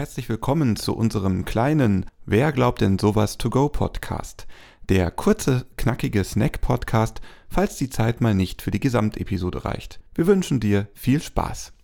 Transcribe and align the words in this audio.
Herzlich 0.00 0.30
willkommen 0.30 0.76
zu 0.76 0.96
unserem 0.96 1.44
kleinen 1.44 2.06
Wer 2.24 2.52
glaubt 2.52 2.80
denn 2.80 2.98
sowas 2.98 3.36
to 3.36 3.50
go 3.50 3.68
Podcast. 3.68 4.46
Der 4.88 5.10
kurze, 5.10 5.66
knackige 5.76 6.24
Snack-Podcast, 6.24 7.20
falls 7.50 7.76
die 7.76 7.90
Zeit 7.90 8.22
mal 8.22 8.34
nicht 8.34 8.62
für 8.62 8.70
die 8.70 8.80
Gesamtepisode 8.80 9.66
reicht. 9.66 10.00
Wir 10.14 10.26
wünschen 10.26 10.58
dir 10.58 10.88
viel 10.94 11.20
Spaß. 11.20 11.74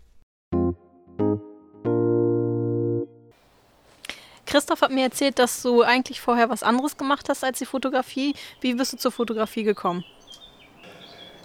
Christoph 4.46 4.80
hat 4.80 4.92
mir 4.92 5.02
erzählt, 5.02 5.38
dass 5.38 5.60
du 5.60 5.82
eigentlich 5.82 6.22
vorher 6.22 6.48
was 6.48 6.62
anderes 6.62 6.96
gemacht 6.96 7.28
hast 7.28 7.44
als 7.44 7.58
die 7.58 7.66
Fotografie. 7.66 8.34
Wie 8.62 8.72
bist 8.72 8.94
du 8.94 8.96
zur 8.96 9.12
Fotografie 9.12 9.64
gekommen? 9.64 10.06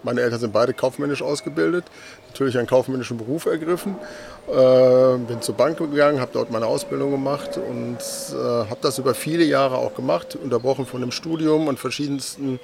Meine 0.03 0.21
Eltern 0.21 0.39
sind 0.39 0.53
beide 0.53 0.73
kaufmännisch 0.73 1.21
ausgebildet, 1.21 1.85
natürlich 2.29 2.57
einen 2.57 2.67
kaufmännischen 2.67 3.17
Beruf 3.17 3.45
ergriffen. 3.45 3.95
Äh, 4.47 5.17
bin 5.17 5.41
zur 5.41 5.55
Bank 5.55 5.77
gegangen, 5.77 6.19
habe 6.19 6.31
dort 6.33 6.51
meine 6.51 6.65
Ausbildung 6.65 7.11
gemacht 7.11 7.57
und 7.57 7.97
äh, 7.97 8.35
habe 8.35 8.79
das 8.81 8.97
über 8.97 9.13
viele 9.13 9.43
Jahre 9.43 9.77
auch 9.77 9.93
gemacht, 9.93 10.37
unterbrochen 10.41 10.85
von 10.85 11.01
dem 11.01 11.11
Studium 11.11 11.69
an 11.69 11.77
verschiedensten 11.77 12.59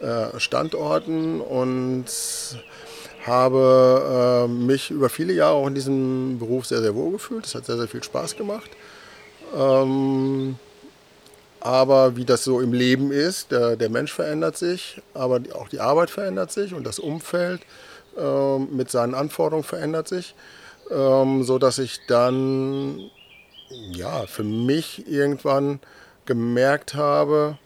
äh, 0.00 0.38
Standorten 0.38 1.40
und 1.40 2.06
habe 3.26 4.46
äh, 4.46 4.48
mich 4.48 4.90
über 4.90 5.08
viele 5.08 5.32
Jahre 5.32 5.54
auch 5.54 5.66
in 5.66 5.74
diesem 5.74 6.38
Beruf 6.38 6.66
sehr, 6.66 6.80
sehr 6.80 6.94
wohl 6.94 7.12
gefühlt. 7.12 7.46
Es 7.46 7.54
hat 7.54 7.66
sehr, 7.66 7.76
sehr 7.76 7.88
viel 7.88 8.02
Spaß 8.02 8.36
gemacht. 8.36 8.70
Ähm, 9.56 10.56
aber 11.60 12.16
wie 12.16 12.24
das 12.24 12.44
so 12.44 12.60
im 12.60 12.72
Leben 12.72 13.12
ist, 13.12 13.52
der, 13.52 13.76
der 13.76 13.90
Mensch 13.90 14.12
verändert 14.12 14.56
sich, 14.56 15.00
aber 15.14 15.40
auch 15.54 15.68
die 15.68 15.80
Arbeit 15.80 16.10
verändert 16.10 16.50
sich 16.50 16.74
und 16.74 16.84
das 16.84 16.98
Umfeld 16.98 17.60
äh, 18.16 18.58
mit 18.58 18.90
seinen 18.90 19.14
Anforderungen 19.14 19.64
verändert 19.64 20.08
sich, 20.08 20.34
ähm, 20.90 21.44
so 21.44 21.58
dass 21.58 21.78
ich 21.78 22.00
dann 22.06 23.10
ja 23.92 24.26
für 24.26 24.44
mich 24.44 25.06
irgendwann 25.06 25.80
gemerkt 26.26 26.94
habe, 26.94 27.58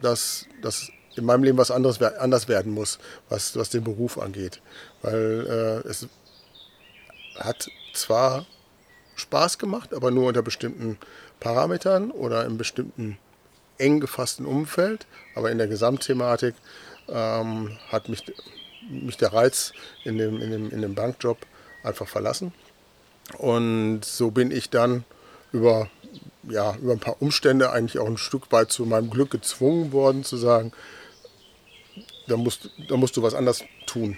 dass, 0.00 0.46
dass 0.62 0.90
in 1.16 1.24
meinem 1.24 1.44
Leben 1.44 1.58
was 1.58 1.70
anderes 1.70 2.00
anders 2.00 2.48
werden 2.48 2.72
muss, 2.72 2.98
was, 3.28 3.56
was 3.56 3.70
den 3.70 3.84
Beruf 3.84 4.18
angeht. 4.18 4.60
Weil 5.02 5.82
äh, 5.84 5.88
es 5.88 6.06
hat 7.36 7.68
zwar 7.94 8.46
Spaß 9.16 9.58
gemacht, 9.58 9.92
aber 9.92 10.10
nur 10.10 10.28
unter 10.28 10.42
bestimmten 10.42 10.98
Parametern 11.40 12.10
oder 12.10 12.44
im 12.44 12.58
bestimmten 12.58 13.18
eng 13.78 14.00
gefassten 14.00 14.46
Umfeld. 14.46 15.06
Aber 15.34 15.50
in 15.50 15.58
der 15.58 15.66
Gesamtthematik 15.66 16.54
ähm, 17.08 17.76
hat 17.88 18.08
mich, 18.08 18.24
mich 18.88 19.16
der 19.16 19.32
Reiz 19.32 19.72
in 20.04 20.18
dem, 20.18 20.40
in, 20.40 20.50
dem, 20.50 20.70
in 20.70 20.82
dem 20.82 20.94
Bankjob 20.94 21.38
einfach 21.82 22.06
verlassen. 22.06 22.52
Und 23.38 24.04
so 24.04 24.30
bin 24.30 24.50
ich 24.50 24.70
dann 24.70 25.04
über, 25.52 25.88
ja, 26.44 26.76
über 26.76 26.92
ein 26.92 27.00
paar 27.00 27.20
Umstände 27.20 27.70
eigentlich 27.70 27.98
auch 27.98 28.06
ein 28.06 28.18
Stück 28.18 28.52
weit 28.52 28.70
zu 28.70 28.84
meinem 28.84 29.10
Glück 29.10 29.30
gezwungen 29.30 29.92
worden 29.92 30.24
zu 30.24 30.36
sagen, 30.36 30.72
da 32.26 32.36
musst, 32.36 32.70
da 32.88 32.96
musst 32.96 33.16
du 33.16 33.22
was 33.22 33.34
anders 33.34 33.64
tun. 33.86 34.16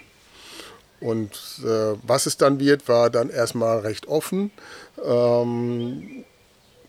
Und 0.99 1.31
äh, 1.65 1.97
was 2.03 2.27
es 2.27 2.37
dann 2.37 2.59
wird, 2.59 2.87
war 2.87 3.09
dann 3.09 3.29
erstmal 3.29 3.79
recht 3.79 4.07
offen. 4.07 4.51
Ähm, 5.03 6.23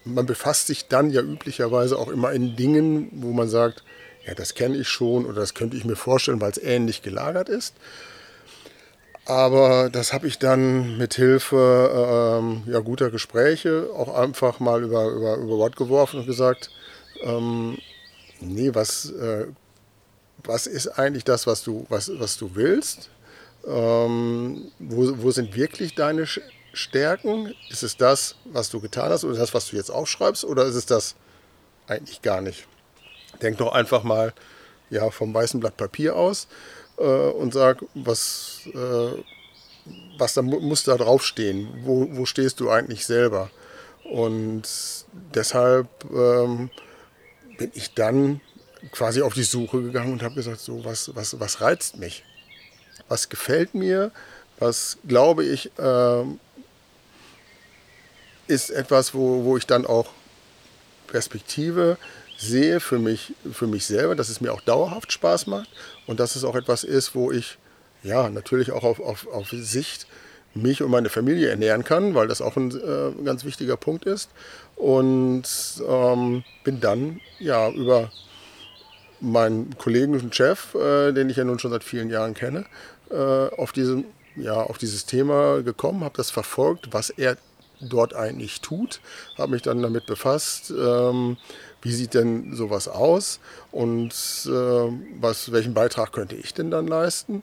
man 0.04 0.26
befasst 0.26 0.66
sich 0.66 0.88
dann 0.88 1.10
ja 1.10 1.22
üblicherweise 1.22 1.98
auch 1.98 2.08
immer 2.08 2.32
in 2.32 2.56
Dingen, 2.56 3.08
wo 3.12 3.32
man 3.32 3.48
sagt, 3.48 3.82
ja, 4.26 4.34
das 4.34 4.54
kenne 4.54 4.76
ich 4.76 4.88
schon 4.88 5.26
oder 5.26 5.40
das 5.40 5.54
könnte 5.54 5.76
ich 5.76 5.84
mir 5.84 5.96
vorstellen, 5.96 6.40
weil 6.40 6.50
es 6.50 6.58
ähnlich 6.58 7.02
gelagert 7.02 7.48
ist. 7.48 7.74
Aber 9.26 9.88
das 9.90 10.12
habe 10.12 10.26
ich 10.26 10.38
dann 10.38 10.98
mit 10.98 11.14
Hilfe 11.14 12.38
ähm, 12.38 12.62
ja, 12.66 12.80
guter 12.80 13.10
Gespräche 13.10 13.88
auch 13.94 14.14
einfach 14.14 14.60
mal 14.60 14.82
über, 14.82 15.06
über, 15.06 15.36
über 15.36 15.56
Bord 15.56 15.76
geworfen 15.76 16.20
und 16.20 16.26
gesagt, 16.26 16.70
ähm, 17.22 17.78
nee, 18.40 18.70
was, 18.74 19.10
äh, 19.10 19.46
was 20.42 20.66
ist 20.66 20.88
eigentlich 20.98 21.24
das, 21.24 21.46
was 21.46 21.62
du, 21.62 21.86
was, 21.88 22.10
was 22.18 22.36
du 22.36 22.54
willst? 22.54 23.08
Ähm, 23.66 24.70
wo, 24.78 25.14
wo 25.22 25.30
sind 25.30 25.56
wirklich 25.56 25.94
deine 25.94 26.26
Stärken? 26.74 27.54
Ist 27.70 27.82
es 27.82 27.96
das, 27.96 28.36
was 28.44 28.70
du 28.70 28.80
getan 28.80 29.10
hast 29.10 29.24
oder 29.24 29.38
das, 29.38 29.54
was 29.54 29.68
du 29.68 29.76
jetzt 29.76 29.90
aufschreibst 29.90 30.44
oder 30.44 30.64
ist 30.64 30.74
es 30.74 30.86
das 30.86 31.14
eigentlich 31.86 32.22
gar 32.22 32.40
nicht? 32.40 32.66
Denk 33.42 33.58
doch 33.58 33.72
einfach 33.72 34.02
mal 34.02 34.32
ja, 34.90 35.10
vom 35.10 35.32
weißen 35.34 35.60
Blatt 35.60 35.76
Papier 35.76 36.16
aus 36.16 36.46
äh, 36.98 37.02
und 37.02 37.52
sag, 37.52 37.84
was, 37.94 38.60
äh, 38.72 39.22
was 40.18 40.34
da 40.34 40.42
muss 40.42 40.84
da 40.84 40.96
draufstehen? 40.96 41.68
Wo, 41.82 42.08
wo 42.10 42.26
stehst 42.26 42.60
du 42.60 42.70
eigentlich 42.70 43.06
selber? 43.06 43.50
Und 44.04 44.62
deshalb 45.34 45.88
ähm, 46.12 46.70
bin 47.58 47.70
ich 47.74 47.94
dann 47.94 48.40
quasi 48.92 49.22
auf 49.22 49.34
die 49.34 49.44
Suche 49.44 49.82
gegangen 49.82 50.12
und 50.12 50.22
habe 50.22 50.34
gesagt, 50.34 50.60
so 50.60 50.84
was, 50.84 51.14
was, 51.14 51.38
was 51.40 51.60
reizt 51.60 51.96
mich? 51.96 52.24
Was 53.08 53.28
gefällt 53.28 53.74
mir? 53.74 54.12
Was 54.58 54.98
glaube 55.06 55.44
ich 55.44 55.70
äh, 55.78 56.24
ist 58.46 58.70
etwas, 58.70 59.14
wo, 59.14 59.44
wo 59.44 59.56
ich 59.56 59.66
dann 59.66 59.86
auch 59.86 60.10
Perspektive 61.06 61.96
sehe 62.36 62.80
für 62.80 62.98
mich, 62.98 63.34
für 63.52 63.66
mich 63.66 63.86
selber, 63.86 64.14
dass 64.14 64.28
es 64.28 64.40
mir 64.40 64.52
auch 64.52 64.60
dauerhaft 64.60 65.12
Spaß 65.12 65.46
macht 65.46 65.68
und 66.06 66.20
dass 66.20 66.36
es 66.36 66.44
auch 66.44 66.56
etwas 66.56 66.84
ist, 66.84 67.14
wo 67.14 67.30
ich 67.30 67.58
ja 68.02 68.28
natürlich 68.28 68.72
auch 68.72 68.84
auf, 68.84 69.00
auf, 69.00 69.26
auf 69.28 69.48
Sicht 69.50 70.06
mich 70.54 70.82
und 70.82 70.90
meine 70.90 71.08
Familie 71.08 71.48
ernähren 71.48 71.84
kann, 71.84 72.14
weil 72.14 72.28
das 72.28 72.40
auch 72.40 72.56
ein 72.56 72.70
äh, 72.70 73.22
ganz 73.24 73.44
wichtiger 73.44 73.76
Punkt 73.76 74.04
ist. 74.04 74.30
Und 74.76 75.44
ähm, 75.88 76.44
bin 76.62 76.80
dann 76.80 77.20
ja 77.38 77.70
über 77.70 78.12
meinen 79.20 79.76
Kollegen 79.78 80.14
und 80.14 80.34
Chef, 80.34 80.74
äh, 80.74 81.12
den 81.12 81.30
ich 81.30 81.36
ja 81.36 81.44
nun 81.44 81.58
schon 81.58 81.70
seit 81.70 81.84
vielen 81.84 82.10
Jahren 82.10 82.34
kenne, 82.34 82.66
äh, 83.10 83.14
auf, 83.14 83.72
diesem, 83.72 84.04
ja, 84.36 84.54
auf 84.54 84.78
dieses 84.78 85.06
Thema 85.06 85.62
gekommen, 85.62 86.04
habe 86.04 86.16
das 86.16 86.30
verfolgt, 86.30 86.92
was 86.92 87.10
er 87.10 87.36
dort 87.80 88.14
eigentlich 88.14 88.60
tut, 88.60 89.00
habe 89.36 89.52
mich 89.52 89.62
dann 89.62 89.82
damit 89.82 90.06
befasst, 90.06 90.70
ähm, 90.70 91.36
wie 91.82 91.92
sieht 91.92 92.14
denn 92.14 92.54
sowas 92.54 92.88
aus 92.88 93.40
und 93.70 94.12
äh, 94.46 94.50
was, 95.20 95.52
welchen 95.52 95.74
Beitrag 95.74 96.12
könnte 96.12 96.34
ich 96.34 96.54
denn 96.54 96.70
dann 96.70 96.86
leisten. 96.86 97.42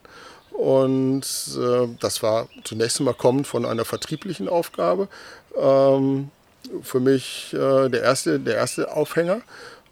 Und 0.52 1.24
äh, 1.56 1.88
das 2.00 2.22
war 2.22 2.48
zunächst 2.64 2.98
einmal 3.00 3.14
kommend 3.14 3.46
von 3.46 3.64
einer 3.64 3.84
vertrieblichen 3.84 4.48
Aufgabe. 4.48 5.08
Ähm, 5.56 6.30
für 6.82 7.00
mich 7.00 7.54
äh, 7.54 7.88
der, 7.88 8.02
erste, 8.02 8.38
der 8.38 8.56
erste 8.56 8.94
Aufhänger 8.94 9.40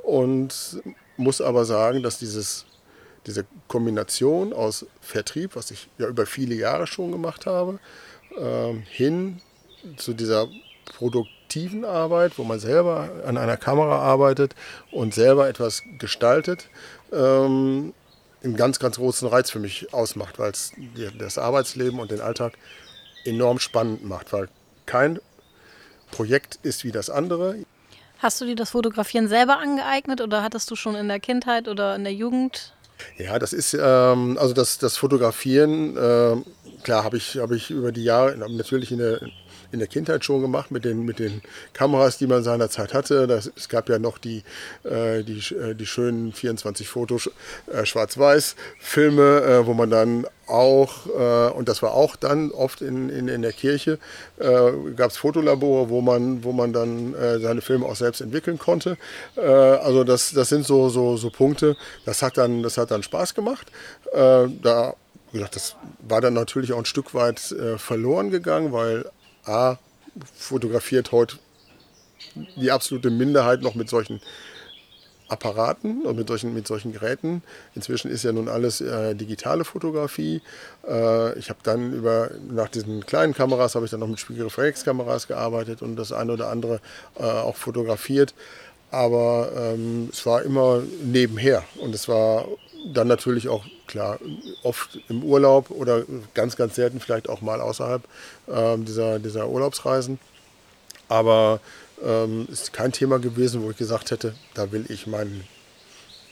und 0.03 0.83
muss 1.17 1.41
aber 1.41 1.65
sagen, 1.65 2.03
dass 2.03 2.19
dieses, 2.19 2.67
diese 3.27 3.45
Kombination 3.69 4.53
aus 4.53 4.87
Vertrieb, 5.01 5.57
was 5.57 5.71
ich 5.71 5.89
ja 5.99 6.09
über 6.09 6.27
viele 6.27 6.55
Jahre 6.55 6.87
schon 6.87 7.13
gemacht 7.13 7.47
habe, 7.47 7.79
ähm, 8.39 8.83
hin 8.89 9.41
zu 9.97 10.15
dieser 10.15 10.49
produktiven 10.85 11.85
Arbeit, 11.85 12.39
wo 12.39 12.45
man 12.45 12.59
selber 12.59 13.11
an 13.25 13.37
einer 13.37 13.57
Kamera 13.57 13.99
arbeitet 13.99 14.55
und 14.91 15.15
selber 15.15 15.49
etwas 15.49 15.83
gestaltet, 15.99 16.69
ähm, 17.13 17.93
einen 18.43 18.57
ganz, 18.57 18.79
ganz 18.79 18.97
großen 18.97 19.29
Reiz 19.29 19.51
für 19.51 19.59
mich 19.59 19.93
ausmacht, 19.93 20.39
weil 20.39 20.51
es 20.51 20.73
das 21.19 21.39
Arbeitsleben 21.39 22.01
und 22.01 22.11
den 22.11 22.21
Alltag 22.21 22.55
enorm 23.25 23.59
spannend 23.59 24.05
macht, 24.05 24.33
weil 24.33 24.49
kein 24.87 25.21
Projekt 26.11 26.59
ist 26.63 26.85
wie 26.85 26.93
das 26.93 27.11
andere. 27.11 27.57
Hast 28.19 28.41
du 28.41 28.45
dir 28.45 28.57
das 28.57 28.71
Fotografieren 28.71 29.29
selber 29.29 29.59
angeeignet 29.59 30.21
oder 30.21 30.43
hattest 30.43 30.71
du 30.71 30.77
schon 30.77 30.95
in 30.95 31.09
der 31.09 31.21
Kindheit 31.21 31.69
oder 31.69 31.97
in 31.97 32.05
der 32.05 32.13
Jugend? 32.13 32.75
Ja, 33.17 33.39
das 33.39 33.53
ist 33.53 33.75
ähm, 33.75 34.37
also 34.39 34.53
das, 34.53 34.79
das 34.79 34.97
Fotografieren, 34.97 35.97
äh, 35.97 36.37
klar 36.83 37.05
habe 37.05 37.17
ich, 37.17 37.39
hab 37.39 37.51
ich 37.51 37.71
über 37.71 37.93
die 37.93 38.05
Jahre 38.05 38.37
natürlich 38.37 38.93
in 38.93 38.99
der 38.99 39.21
in 39.73 39.79
der 39.79 39.89
Kindheit 39.89 40.25
schon 40.25 40.41
gemacht 40.41 40.71
mit 40.71 40.85
den, 40.85 41.05
mit 41.05 41.19
den 41.19 41.43
Kameras, 41.73 42.19
die 42.19 42.27
man 42.27 42.43
seinerzeit 42.43 42.95
hatte. 42.95 43.27
Das, 43.27 43.51
es 43.57 43.69
gab 43.69 43.89
ja 43.89 43.99
noch 43.99 44.19
die, 44.19 44.43
äh, 44.85 45.23
die, 45.23 45.39
äh, 45.55 45.75
die 45.75 45.87
schönen 45.87 46.33
24 46.33 46.89
Fotos 46.89 47.31
äh, 47.73 47.85
Schwarz-Weiß-Filme, 47.85 49.43
äh, 49.43 49.67
wo 49.67 49.75
man 49.75 49.91
dann 49.91 50.27
auch, 50.47 51.07
äh, 51.07 51.53
und 51.53 51.69
das 51.69 51.83
war 51.83 51.93
auch 51.93 52.17
dann 52.17 52.51
oft 52.51 52.83
in, 52.83 53.09
in, 53.09 53.29
in 53.29 53.43
der 53.43 53.53
Kirche, 53.53 53.99
äh, 54.39 54.73
gab 54.97 55.11
es 55.11 55.17
Fotolabore, 55.17 55.89
wo 55.89 56.01
man, 56.01 56.43
wo 56.43 56.53
man 56.53 56.73
dann 56.73 57.15
seine 57.41 57.61
Filme 57.61 57.87
auch 57.87 57.97
selbst 57.97 58.21
entwickeln 58.21 58.59
konnte. 58.59 58.97
also 59.37 60.05
das, 60.05 60.33
das 60.33 60.49
sind 60.49 60.65
so, 60.65 60.89
so, 60.89 61.17
so 61.17 61.31
Punkte, 61.31 61.77
das 62.05 62.23
hat 62.23 62.37
dann, 62.37 62.63
das 62.63 62.79
hat 62.79 62.91
dann 62.91 63.03
Spaß 63.03 63.35
gemacht. 63.35 63.71
da 64.13 64.95
wie 65.33 65.39
gesagt, 65.39 65.57
das 65.57 65.77
war 66.01 66.21
dann 66.21 66.35
natürlich 66.35 66.73
auch 66.73 66.79
ein 66.79 66.85
Stück 66.85 67.15
weit 67.15 67.53
äh, 67.53 67.79
verloren 67.79 68.31
gegangen, 68.31 68.73
weil 68.73 69.05
A, 69.45 69.77
fotografiert 70.35 71.13
heute 71.13 71.39
die 72.57 72.71
absolute 72.71 73.11
Minderheit 73.11 73.63
noch 73.63 73.75
mit 73.75 73.89
solchen 73.89 74.21
Apparaten 75.29 76.05
und 76.05 76.17
mit 76.17 76.29
solchen, 76.29 76.53
mit 76.55 76.67
solchen 76.67 76.93
Geräten. 76.93 77.43
Inzwischen 77.75 78.11
ist 78.11 78.25
ja 78.25 78.33
nun 78.33 78.49
alles 78.49 78.81
äh, 78.81 79.15
digitale 79.15 79.65
Fotografie. 79.65 80.43
Äh, 80.87 81.39
ich 81.39 81.51
habe 81.51 81.61
dann 81.63 81.93
über, 81.93 82.31
nach 82.51 82.69
diesen 82.69 83.07
kleinen 83.07 83.33
Kameras, 83.33 83.75
habe 83.75 83.85
ich 83.85 83.91
dann 83.91 84.01
noch 84.01 84.09
mit 84.09 84.19
Spiegelreflexkameras 84.19 85.29
gearbeitet 85.29 85.83
und 85.83 85.97
das 85.97 86.13
eine 86.13 86.33
oder 86.33 86.49
andere 86.49 86.81
äh, 87.19 87.23
auch 87.23 87.57
fotografiert. 87.57 88.35
Aber 88.91 89.53
ähm, 89.57 90.09
es 90.13 90.27
war 90.27 90.43
immer 90.43 90.83
nebenher 91.05 91.63
und 91.79 91.95
es 91.95 92.09
war 92.09 92.47
dann 92.85 93.09
natürlich 93.09 93.49
auch 93.49 93.65
klar 93.87 94.19
oft 94.63 94.99
im 95.09 95.23
Urlaub 95.23 95.71
oder 95.71 96.05
ganz, 96.35 96.57
ganz 96.57 96.75
selten 96.75 97.01
vielleicht 97.01 97.29
auch 97.29 97.41
mal 97.41 97.61
außerhalb 97.61 98.03
ähm, 98.49 98.85
dieser, 98.85 99.19
dieser 99.19 99.49
Urlaubsreisen. 99.49 100.19
Aber 101.09 101.61
ähm, 102.05 102.47
ist 102.51 102.73
kein 102.73 102.93
Thema 102.93 103.19
gewesen, 103.19 103.63
wo 103.63 103.71
ich 103.71 103.77
gesagt 103.77 104.11
hätte, 104.11 104.35
da 104.55 104.73
will 104.73 104.87
ich 104.89 105.07
meinen, 105.07 105.45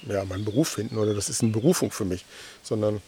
ja, 0.06 0.24
meinen 0.24 0.44
Beruf 0.44 0.68
finden 0.68 0.98
oder 0.98 1.14
das 1.14 1.28
ist 1.28 1.42
eine 1.42 1.52
Berufung 1.52 1.90
für 1.90 2.04
mich, 2.04 2.24
sondern 2.62 3.02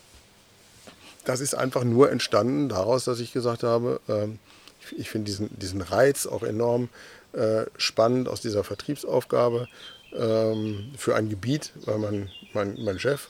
das 1.24 1.40
ist 1.40 1.54
einfach 1.54 1.84
nur 1.84 2.10
entstanden 2.10 2.68
daraus, 2.68 3.04
dass 3.04 3.20
ich 3.20 3.32
gesagt 3.32 3.62
habe, 3.62 4.00
ähm, 4.08 4.38
ich, 4.80 4.98
ich 4.98 5.10
finde 5.10 5.26
diesen, 5.26 5.58
diesen 5.58 5.80
Reiz 5.80 6.26
auch 6.26 6.42
enorm 6.42 6.88
äh, 7.32 7.66
spannend 7.76 8.28
aus 8.28 8.40
dieser 8.40 8.64
Vertriebsaufgabe 8.64 9.68
ähm, 10.16 10.92
für 10.96 11.14
ein 11.14 11.28
Gebiet, 11.28 11.72
weil 11.84 11.98
man, 11.98 12.30
mein, 12.52 12.78
mein 12.82 12.98
Chef, 12.98 13.28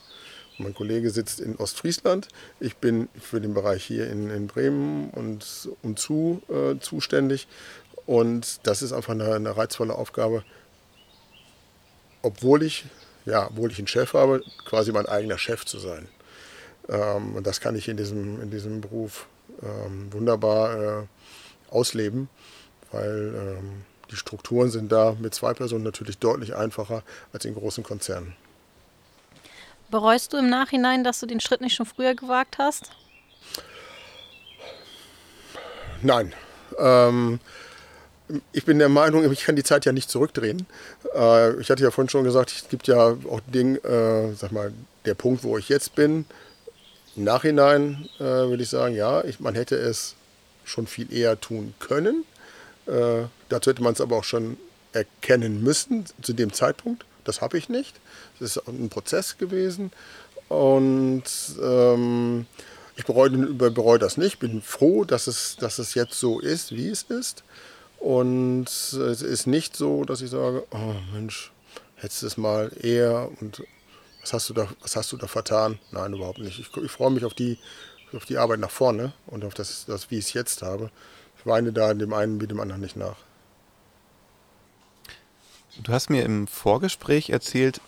mein 0.59 0.75
Kollege 0.75 1.11
sitzt 1.11 1.41
in 1.41 1.57
Ostfriesland. 1.57 2.29
Ich 2.61 2.77
bin 2.77 3.09
für 3.19 3.41
den 3.41 3.55
Bereich 3.55 3.85
hier 3.85 4.11
in, 4.11 4.31
in 4.31 4.47
Bremen 4.47 5.11
und 5.11 5.71
umzu 5.83 6.43
äh, 6.49 6.79
zuständig. 6.81 7.49
Und 8.07 8.67
das 8.67 8.83
ist 8.83 8.93
einfach 8.93 9.13
eine, 9.13 9.35
eine 9.35 9.57
reizvolle 9.57 9.95
Aufgabe, 9.95 10.45
obwohl 12.23 12.63
ich, 12.63 12.85
ja, 13.25 13.47
obwohl 13.49 13.71
ich 13.71 13.79
einen 13.79 13.87
Chef 13.87 14.15
habe, 14.15 14.43
quasi 14.65 14.93
mein 14.93 15.07
eigener 15.07 15.39
Chef 15.39 15.65
zu 15.65 15.79
sein. 15.79 16.09
Ähm, 16.89 17.37
und 17.37 17.47
das 17.47 17.61
kann 17.61 17.77
ich 17.77 17.89
in 17.89 17.97
diesem, 17.97 18.43
in 18.43 18.51
diesem 18.51 18.81
Beruf 18.81 19.27
ähm, 19.63 20.13
wunderbar 20.13 21.03
äh, 21.03 21.07
ausleben, 21.71 22.29
weil 22.93 23.35
ähm, 23.35 23.85
die 24.11 24.17
Strukturen 24.17 24.71
sind 24.71 24.91
da 24.91 25.17
mit 25.19 25.35
zwei 25.35 25.55
Personen 25.55 25.85
natürlich 25.85 26.19
deutlich 26.19 26.55
einfacher 26.55 27.03
als 27.33 27.45
in 27.45 27.55
großen 27.55 27.85
Konzernen. 27.85 28.35
Bereust 29.91 30.33
du 30.33 30.37
im 30.37 30.49
Nachhinein, 30.49 31.03
dass 31.05 31.21
du 31.21 31.27
den 31.27 31.41
Schritt 31.41 31.61
nicht 31.61 31.75
schon 31.75 31.87
früher 31.87 32.15
gewagt 32.15 32.59
hast? 32.59 32.91
Nein. 36.03 36.33
Ähm, 36.79 37.41
ich 38.53 38.65
bin 38.65 38.79
der 38.79 38.89
Meinung, 38.89 39.31
ich 39.31 39.45
kann 39.45 39.57
die 39.57 39.65
Zeit 39.65 39.85
ja 39.85 39.93
nicht 39.93 40.09
zurückdrehen. 40.09 40.67
Äh, 41.15 41.61
ich 41.61 41.71
hatte 41.71 41.83
ja 41.83 41.91
vorhin 41.91 42.09
schon 42.09 42.25
gesagt, 42.25 42.53
es 42.53 42.69
gibt 42.69 42.87
ja 42.87 43.17
auch 43.29 43.41
Ding, 43.53 43.77
äh, 43.77 44.33
sag 44.35 44.53
mal, 44.53 44.73
der 45.05 45.15
Punkt, 45.15 45.43
wo 45.43 45.59
ich 45.59 45.69
jetzt 45.69 45.95
bin. 45.95 46.25
Im 47.17 47.25
Nachhinein 47.25 48.09
äh, 48.19 48.23
würde 48.23 48.63
ich 48.63 48.71
sagen, 48.71 48.95
ja, 48.95 49.25
ich, 49.25 49.41
man 49.41 49.55
hätte 49.55 49.77
es 49.77 50.15
schon 50.65 50.87
viel 50.87 51.13
eher 51.13 51.41
tun 51.41 51.75
können. 51.81 52.25
Äh, 52.87 53.25
dazu 53.49 53.71
hätte 53.71 53.83
man 53.83 53.93
es 53.93 54.01
aber 54.01 54.17
auch 54.17 54.25
schon 54.25 54.57
erkennen 54.93 55.63
müssen 55.63 56.05
zu 56.23 56.33
dem 56.33 56.53
Zeitpunkt. 56.53 57.05
Das 57.25 57.41
habe 57.41 57.59
ich 57.59 57.69
nicht. 57.69 57.95
Das 58.39 58.57
ist 58.57 58.69
ein 58.69 58.89
Prozess 58.89 59.39
gewesen. 59.39 59.93
Und 60.49 61.25
ähm, 61.63 62.47
ich 62.97 63.05
bereue, 63.05 63.31
bereue 63.31 63.99
das 63.99 64.17
nicht. 64.17 64.39
Bin 64.41 64.63
froh, 64.63 65.05
dass 65.05 65.27
es, 65.27 65.57
dass 65.57 65.79
es 65.79 65.95
jetzt 65.95 66.15
so 66.15 66.41
ist, 66.41 66.73
wie 66.73 66.89
es 66.89 67.03
ist. 67.05 67.45
Und 67.99 68.65
es 68.67 69.23
ist 69.23 69.47
nicht 69.47 69.77
so, 69.77 70.05
dass 70.05 70.23
ich 70.23 70.31
sage, 70.31 70.65
oh 70.71 70.95
Mensch, 71.13 71.53
hättest 71.97 72.23
du 72.23 72.27
es 72.27 72.37
mal 72.37 72.73
eher 72.81 73.31
und 73.41 73.63
was 74.21 74.33
hast 74.33 74.49
du 74.49 74.55
da, 74.55 74.69
was 74.81 74.97
hast 74.97 75.13
du 75.13 75.17
da 75.17 75.27
vertan? 75.27 75.79
Nein, 75.93 76.15
überhaupt 76.15 76.39
nicht. 76.39 76.59
Ich, 76.59 76.77
ich 76.77 76.91
freue 76.91 77.11
mich 77.11 77.25
auf 77.25 77.35
die, 77.35 77.59
auf 78.15 78.25
die 78.25 78.39
Arbeit 78.39 78.61
nach 78.61 78.71
vorne 78.71 79.13
und 79.27 79.45
auf 79.45 79.55
das, 79.55 79.85
das 79.87 80.11
wie 80.11 80.19
ich 80.19 80.27
es 80.27 80.33
jetzt 80.33 80.63
habe. 80.63 80.91
Ich 81.41 81.47
weine 81.47 81.73
da 81.73 81.93
dem 81.95 82.13
einen 82.13 82.41
wie 82.41 82.47
dem 82.47 82.61
anderen 82.61 82.81
nicht 82.81 82.97
nach. 82.97 83.17
Du 85.83 85.93
hast 85.93 86.11
mir 86.11 86.25
im 86.25 86.47
Vorgespräch 86.47 87.31
erzählt, 87.31 87.81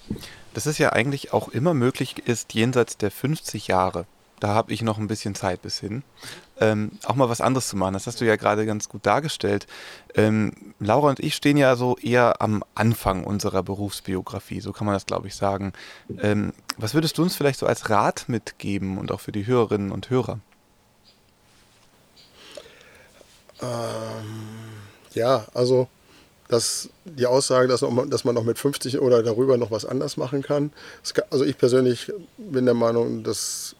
dass 0.55 0.67
es 0.67 0.79
ja 0.79 0.91
eigentlich 0.93 1.33
auch 1.33 1.49
immer 1.49 1.75
möglich 1.75 2.27
ist, 2.27 2.55
jenseits 2.55 2.97
der 2.97 3.11
50 3.11 3.69
Jahre 3.69 4.07
da 4.43 4.55
habe 4.55 4.73
ich 4.73 4.83
noch 4.83 4.99
ein 4.99 5.07
bisschen 5.07 5.37
Zeit 5.37 5.63
bis 5.63 5.79
hin, 5.79 6.03
ähm, 6.59 6.91
auch 7.05 7.15
mal 7.15 7.29
was 7.29 7.41
anderes 7.41 7.69
zu 7.69 7.77
machen. 7.77 7.95
Das 7.95 8.09
hast 8.09 8.21
du 8.21 8.25
ja 8.25 8.35
gerade 8.35 8.67
ganz 8.67 8.89
gut 8.89 9.07
dargestellt. 9.07 9.69
Ähm, 10.17 10.53
Laura 10.81 11.11
und 11.11 11.21
ich 11.21 11.37
stehen 11.37 11.57
ja 11.57 11.77
so 11.77 11.97
eher 11.97 12.43
am 12.43 12.65
Anfang 12.75 13.23
unserer 13.23 13.63
Berufsbiografie, 13.63 14.61
so 14.61 14.73
kann 14.73 14.87
man 14.87 14.95
das, 14.95 15.07
glaube 15.07 15.29
ich, 15.29 15.37
sagen. 15.37 15.73
Ähm, 16.21 16.53
was 16.77 16.95
würdest 16.95 17.19
du 17.19 17.23
uns 17.23 17.37
vielleicht 17.37 17.61
so 17.61 17.67
als 17.67 17.89
Rat 17.89 18.25
mitgeben 18.27 18.99
und 18.99 19.13
auch 19.13 19.21
für 19.21 19.33
die 19.33 19.47
Hörerinnen 19.47 19.93
und 19.93 20.11
Hörer? 20.11 20.41
Ähm, 23.63 24.49
ja, 25.15 25.47
also 25.55 25.89
dass 26.49 26.91
die 27.07 27.25
Aussage, 27.25 27.67
dass, 27.67 27.81
dass, 28.09 28.25
man 28.25 28.35
noch 28.35 28.45
mit 28.45 28.59
50 28.59 29.01
oder 29.01 29.23
darüber 29.23 29.57
noch 29.57 29.71
was 29.71 29.87
anders 29.87 30.19
machen 30.19 30.43
kann. 30.43 30.71
kann 31.15 31.25
also 31.31 31.47
ich 31.47 31.57
persönlich 31.57 32.13
bin 32.37 32.67
der 32.67 32.75
Meinung, 32.75 33.23
dass 33.23 33.75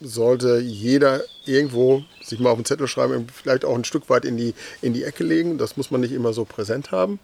sollte 0.00 0.58
jeder 0.58 1.22
irgendwo 1.46 2.02
sich 2.22 2.38
mal 2.38 2.50
auf 2.50 2.58
den 2.58 2.64
Zettel 2.64 2.86
schreiben, 2.86 3.26
vielleicht 3.32 3.64
auch 3.64 3.74
ein 3.74 3.84
Stück 3.84 4.08
weit 4.08 4.24
in 4.24 4.36
die, 4.36 4.54
in 4.82 4.92
die 4.92 5.02
Ecke 5.02 5.24
legen. 5.24 5.58
Das 5.58 5.76
muss 5.76 5.90
man 5.90 6.00
nicht 6.00 6.12
immer 6.12 6.32
so 6.32 6.44
präsent 6.44 6.92
haben, 6.92 7.18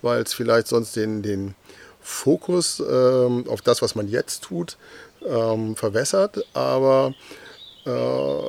weil 0.00 0.22
es 0.22 0.32
vielleicht 0.32 0.66
sonst 0.66 0.96
den, 0.96 1.22
den 1.22 1.54
Fokus 2.00 2.80
ähm, 2.80 3.44
auf 3.48 3.60
das, 3.60 3.82
was 3.82 3.94
man 3.94 4.08
jetzt 4.08 4.42
tut, 4.42 4.78
ähm, 5.24 5.76
verwässert. 5.76 6.44
Aber 6.54 7.14
äh, 7.86 8.48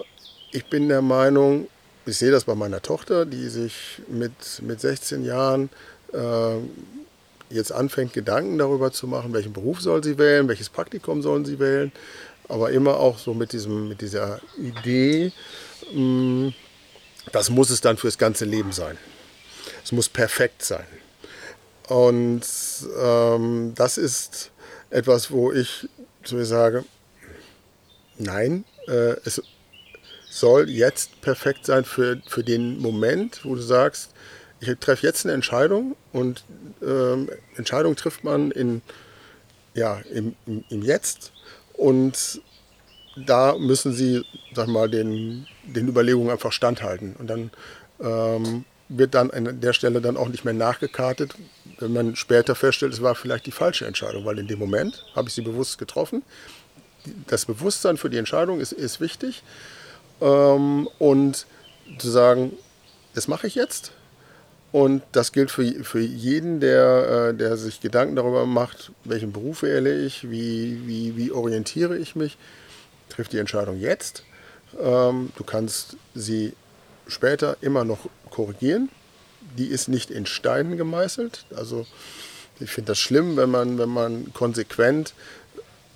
ich 0.52 0.66
bin 0.66 0.90
der 0.90 1.02
Meinung, 1.02 1.68
ich 2.06 2.18
sehe 2.18 2.32
das 2.32 2.44
bei 2.44 2.56
meiner 2.56 2.82
Tochter, 2.82 3.26
die 3.26 3.50
sich 3.50 4.02
mit, 4.08 4.32
mit 4.62 4.82
16 4.82 5.24
Jahren 5.24 5.70
äh, 6.14 6.58
jetzt 7.50 7.72
anfängt, 7.72 8.14
Gedanken 8.14 8.58
darüber 8.58 8.92
zu 8.92 9.08
machen, 9.08 9.34
welchen 9.34 9.54
Beruf 9.54 9.82
soll 9.82 10.04
sie 10.04 10.18
wählen, 10.18 10.48
welches 10.48 10.70
Praktikum 10.70 11.22
sollen 11.22 11.46
sie 11.46 11.60
wählen 11.60 11.92
aber 12.48 12.72
immer 12.72 12.98
auch 12.98 13.18
so 13.18 13.34
mit, 13.34 13.52
diesem, 13.52 13.90
mit 13.90 14.02
dieser 14.02 14.40
Idee, 14.58 15.32
mm, 15.94 16.50
das 17.32 17.50
muss 17.50 17.70
es 17.70 17.82
dann 17.82 17.98
fürs 17.98 18.18
ganze 18.18 18.46
Leben 18.46 18.72
sein. 18.72 18.98
Es 19.84 19.92
muss 19.92 20.10
perfekt 20.10 20.64
sein. 20.64 20.86
Und 21.88 22.44
ähm, 23.00 23.74
das 23.76 23.98
ist 23.98 24.52
etwas, 24.90 25.32
wo 25.32 25.52
ich 25.52 25.88
zu 26.24 26.36
mir 26.36 26.46
sage, 26.46 26.86
nein, 28.18 28.66
äh, 28.88 29.16
es 29.26 29.42
soll 30.34 30.70
jetzt 30.70 31.22
perfekt 31.22 31.66
sein 31.66 31.86
für, 31.86 32.20
für 32.28 32.44
den 32.44 32.80
Moment, 32.80 33.42
wo 33.44 33.54
du 33.56 33.62
sagst, 33.62 34.12
ich 34.60 34.70
treffe 34.80 35.06
jetzt 35.06 35.26
eine 35.26 35.34
Entscheidung 35.34 35.96
und 36.12 36.44
ähm, 36.82 37.30
Entscheidung 37.56 37.96
trifft 37.96 38.24
man 38.24 38.50
in, 38.52 38.82
ja, 39.74 40.02
im, 40.12 40.36
im, 40.46 40.64
im 40.70 40.82
Jetzt 40.82 41.34
und 41.74 42.42
da 43.16 43.56
müssen 43.58 43.94
sie, 43.94 44.26
sag 44.54 44.68
mal, 44.68 44.90
den, 44.90 45.46
den 45.64 45.88
Überlegungen 45.88 46.32
einfach 46.32 46.52
standhalten. 46.52 47.16
Und 47.20 47.28
dann 47.28 47.52
ähm, 48.00 48.66
wird 48.90 49.14
dann 49.14 49.30
an 49.30 49.62
der 49.62 49.74
Stelle 49.74 50.02
dann 50.02 50.18
auch 50.18 50.30
nicht 50.30 50.46
mehr 50.46 50.54
nachgekartet, 50.56 51.36
wenn 51.78 51.94
man 51.94 52.16
später 52.16 52.56
feststellt, 52.56 52.94
es 52.94 53.04
war 53.04 53.14
vielleicht 53.14 53.46
die 53.46 53.52
falsche 53.52 53.86
Entscheidung, 53.86 54.26
weil 54.26 54.40
in 54.40 54.48
dem 54.48 54.58
Moment 54.58 55.06
habe 55.16 55.28
ich 55.28 55.36
sie 55.36 55.42
bewusst 55.42 55.78
getroffen. 55.78 56.24
Das 57.28 57.46
Bewusstsein 57.46 57.98
für 57.98 58.10
die 58.10 58.18
Entscheidung 58.18 58.60
ist, 58.60 58.72
ist 58.72 59.00
wichtig. 59.00 59.44
Ähm, 60.24 60.88
und 61.00 61.46
zu 62.00 62.10
sagen, 62.10 62.54
das 63.14 63.28
mache 63.28 63.48
ich 63.48 63.56
jetzt. 63.56 63.92
Und 64.72 65.04
das 65.12 65.34
gilt 65.34 65.52
für, 65.52 65.66
für 65.84 66.00
jeden, 66.00 66.60
der, 66.60 67.30
äh, 67.30 67.38
der 67.38 67.58
sich 67.58 67.80
Gedanken 67.80 68.16
darüber 68.16 68.48
macht, 68.48 68.92
welchen 69.04 69.32
Beruf 69.32 69.62
wähle 69.62 70.04
ich, 70.04 70.32
wie, 70.32 70.88
wie, 70.88 71.16
wie 71.16 71.32
orientiere 71.32 71.98
ich 71.98 72.16
mich. 72.16 72.38
Triff 73.10 73.28
die 73.28 73.38
Entscheidung 73.38 73.80
jetzt. 73.80 74.24
Ähm, 74.82 75.32
du 75.36 75.44
kannst 75.44 75.98
sie 76.16 76.54
später 77.08 77.58
immer 77.62 77.84
noch 77.84 78.10
korrigieren. 78.32 78.90
Die 79.58 79.68
ist 79.68 79.90
nicht 79.90 80.10
in 80.10 80.26
Steinen 80.26 80.78
gemeißelt. 80.78 81.46
Also 81.56 81.86
ich 82.60 82.72
finde 82.72 82.94
das 82.94 83.00
schlimm, 83.00 83.38
wenn 83.38 83.52
man, 83.52 83.78
wenn 83.78 83.90
man 83.90 84.34
konsequent 84.34 85.14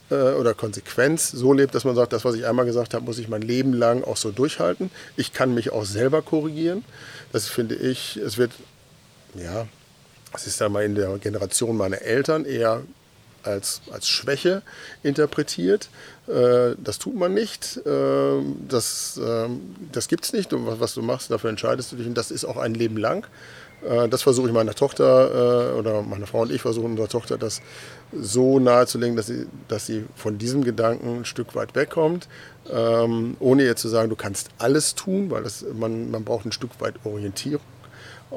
äh, 0.09 0.33
oder 0.33 0.53
Konsequenz 0.53 1.29
so 1.31 1.53
lebt, 1.53 1.75
dass 1.75 1.83
man 1.83 1.95
sagt, 1.95 2.13
das, 2.13 2.25
was 2.25 2.35
ich 2.35 2.45
einmal 2.45 2.65
gesagt 2.65 2.93
habe, 2.93 3.05
muss 3.05 3.19
ich 3.19 3.27
mein 3.27 3.41
Leben 3.41 3.73
lang 3.73 4.03
auch 4.03 4.17
so 4.17 4.31
durchhalten. 4.31 4.89
Ich 5.15 5.33
kann 5.33 5.53
mich 5.53 5.71
auch 5.71 5.85
selber 5.85 6.21
korrigieren. 6.21 6.83
Das 7.31 7.47
finde 7.47 7.75
ich, 7.75 8.17
es 8.17 8.37
wird, 8.37 8.51
ja, 9.35 9.67
es 10.33 10.47
ist 10.47 10.59
mal 10.69 10.83
in 10.83 10.95
der 10.95 11.17
Generation 11.17 11.77
meiner 11.77 12.01
Eltern 12.01 12.45
eher 12.45 12.83
als, 13.43 13.81
als 13.91 14.07
Schwäche 14.07 14.61
interpretiert. 15.03 15.89
Äh, 16.27 16.75
das 16.77 16.99
tut 16.99 17.15
man 17.15 17.33
nicht. 17.33 17.77
Äh, 17.85 18.41
das 18.67 19.17
äh, 19.17 19.47
das 19.91 20.07
gibt 20.07 20.25
es 20.25 20.33
nicht. 20.33 20.53
Und 20.53 20.79
was 20.79 20.93
du 20.93 21.01
machst, 21.01 21.31
dafür 21.31 21.49
entscheidest 21.49 21.91
du 21.91 21.95
dich. 21.95 22.07
Und 22.07 22.17
das 22.17 22.31
ist 22.31 22.45
auch 22.45 22.57
ein 22.57 22.73
Leben 22.73 22.97
lang. 22.97 23.25
Äh, 23.83 24.07
das 24.09 24.21
versuche 24.21 24.47
ich 24.47 24.53
meiner 24.53 24.73
Tochter 24.73 25.73
äh, 25.73 25.77
oder 25.77 26.01
meine 26.01 26.27
Frau 26.27 26.41
und 26.41 26.51
ich 26.51 26.61
versuchen 26.61 26.91
unserer 26.91 27.07
Tochter 27.07 27.37
das 27.37 27.61
so 28.13 28.59
nahezulegen, 28.59 29.15
dass 29.15 29.27
sie, 29.27 29.47
dass 29.67 29.85
sie 29.85 30.05
von 30.15 30.37
diesem 30.37 30.63
Gedanken 30.63 31.19
ein 31.19 31.25
Stück 31.25 31.55
weit 31.55 31.75
wegkommt, 31.75 32.27
ähm, 32.71 33.37
ohne 33.39 33.63
ihr 33.63 33.75
zu 33.75 33.87
sagen, 33.89 34.09
du 34.09 34.15
kannst 34.15 34.49
alles 34.57 34.95
tun, 34.95 35.29
weil 35.29 35.43
das, 35.43 35.65
man, 35.73 36.11
man 36.11 36.23
braucht 36.23 36.45
ein 36.45 36.51
Stück 36.51 36.71
weit 36.79 36.95
Orientierung, 37.03 37.65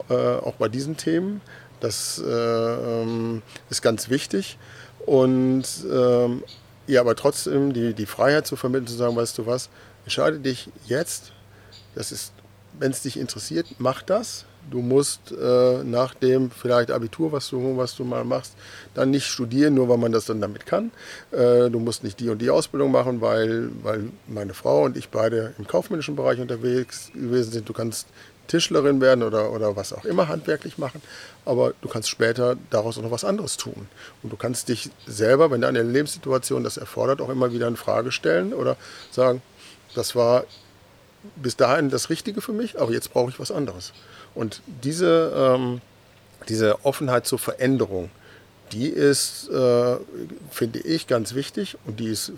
äh, 0.08 0.14
auch 0.14 0.54
bei 0.54 0.68
diesen 0.68 0.96
Themen. 0.96 1.40
Das 1.80 2.22
ähm, 2.26 3.42
ist 3.70 3.80
ganz 3.80 4.10
wichtig. 4.10 4.58
Und 5.06 5.64
ähm, 5.90 6.42
ihr 6.86 7.00
aber 7.00 7.16
trotzdem 7.16 7.72
die, 7.72 7.94
die 7.94 8.06
Freiheit 8.06 8.46
zu 8.46 8.56
vermitteln, 8.56 8.86
zu 8.86 8.94
sagen, 8.94 9.16
weißt 9.16 9.38
du 9.38 9.46
was, 9.46 9.70
entscheide 10.04 10.38
dich 10.38 10.68
jetzt, 10.86 11.32
das 11.94 12.12
ist, 12.12 12.32
wenn 12.78 12.90
es 12.90 13.02
dich 13.02 13.18
interessiert, 13.18 13.66
mach 13.78 14.02
das. 14.02 14.44
Du 14.70 14.80
musst 14.80 15.32
äh, 15.32 15.84
nach 15.84 16.14
dem 16.14 16.50
vielleicht 16.50 16.90
Abitur, 16.90 17.32
was 17.32 17.48
du, 17.48 17.76
was 17.76 17.96
du 17.96 18.04
mal 18.04 18.24
machst, 18.24 18.54
dann 18.94 19.10
nicht 19.10 19.26
studieren, 19.26 19.74
nur 19.74 19.88
weil 19.88 19.98
man 19.98 20.12
das 20.12 20.26
dann 20.26 20.40
damit 20.40 20.66
kann. 20.66 20.92
Äh, 21.32 21.70
du 21.70 21.78
musst 21.78 22.04
nicht 22.04 22.20
die 22.20 22.28
und 22.28 22.38
die 22.40 22.50
Ausbildung 22.50 22.92
machen, 22.92 23.20
weil, 23.20 23.70
weil 23.82 24.10
meine 24.26 24.54
Frau 24.54 24.84
und 24.84 24.96
ich 24.96 25.08
beide 25.08 25.54
im 25.58 25.66
kaufmännischen 25.66 26.16
Bereich 26.16 26.40
unterwegs 26.40 27.10
gewesen 27.14 27.52
sind. 27.52 27.68
Du 27.68 27.72
kannst 27.72 28.06
Tischlerin 28.50 29.00
werden 29.00 29.22
oder, 29.22 29.52
oder 29.52 29.76
was 29.76 29.92
auch 29.92 30.04
immer 30.04 30.26
handwerklich 30.28 30.76
machen, 30.76 31.00
aber 31.44 31.72
du 31.82 31.88
kannst 31.88 32.08
später 32.08 32.56
daraus 32.70 32.98
auch 32.98 33.02
noch 33.02 33.12
was 33.12 33.24
anderes 33.24 33.56
tun. 33.56 33.86
Und 34.22 34.32
du 34.32 34.36
kannst 34.36 34.68
dich 34.68 34.90
selber, 35.06 35.50
wenn 35.52 35.60
deine 35.60 35.82
Lebenssituation 35.82 36.64
das 36.64 36.76
erfordert, 36.76 37.20
auch 37.20 37.28
immer 37.28 37.52
wieder 37.52 37.68
in 37.68 37.76
Frage 37.76 38.10
stellen 38.10 38.52
oder 38.52 38.76
sagen, 39.12 39.40
das 39.94 40.16
war 40.16 40.44
bis 41.36 41.56
dahin 41.56 41.90
das 41.90 42.10
Richtige 42.10 42.40
für 42.40 42.52
mich, 42.52 42.80
aber 42.80 42.92
jetzt 42.92 43.12
brauche 43.12 43.30
ich 43.30 43.38
was 43.38 43.52
anderes. 43.52 43.92
Und 44.34 44.62
diese, 44.82 45.32
ähm, 45.34 45.80
diese 46.48 46.84
Offenheit 46.84 47.26
zur 47.26 47.38
Veränderung, 47.38 48.10
die 48.72 48.86
ist, 48.86 49.48
äh, 49.48 49.96
finde 50.50 50.80
ich, 50.80 51.06
ganz 51.06 51.34
wichtig 51.34 51.76
und 51.86 52.00
die 52.00 52.08
ist 52.08 52.32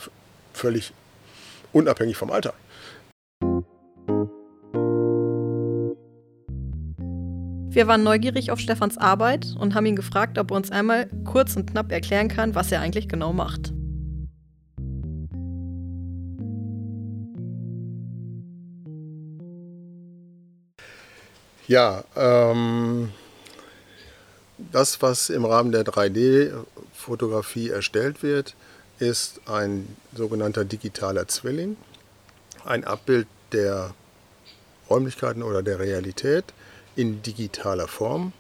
völlig 0.53 0.93
unabhängig 1.73 2.17
vom 2.17 2.31
Alter. 2.31 2.55
Wir 7.75 7.87
waren 7.87 8.03
neugierig 8.03 8.51
auf 8.51 8.61
Stefans 8.61 8.99
Arbeit 8.99 9.55
und 9.59 9.75
haben 9.75 9.87
ihn 9.87 9.97
gefragt, 9.97 10.37
ob 10.39 10.51
er 10.51 10.59
uns 10.59 10.71
einmal 10.71 11.09
kurz 11.25 11.57
und 11.57 11.71
knapp 11.71 11.91
erklären 11.91 12.29
kann, 12.29 12.55
was 12.55 12.71
er 12.71 12.81
eigentlich 12.81 13.09
genau 13.09 13.33
macht. 13.33 13.73
Ja, 21.73 22.05
ähm, 22.17 23.13
das, 24.59 25.01
was 25.01 25.31
im 25.31 25.47
Rahmen 25.47 25.73
der 25.73 25.85
3D-Fotografie 25.85 27.71
erstellt 27.71 28.23
wird, 28.23 28.55
ist 28.99 29.41
ein 29.47 29.97
sogenannter 30.15 30.67
digitaler 30.67 31.29
Zwilling, 31.29 31.79
ein 32.67 32.85
Abbild 32.85 33.27
der 33.53 33.95
Räumlichkeiten 34.91 35.43
oder 35.43 35.63
der 35.63 35.79
Realität 35.79 36.45
in 36.95 37.23
digitaler 37.23 37.89
Form. 37.89 38.35